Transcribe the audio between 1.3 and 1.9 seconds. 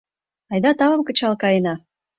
каена…